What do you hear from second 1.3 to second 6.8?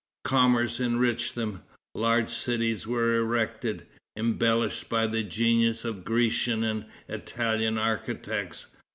them. Large cities were erected, embellished by the genius of Grecian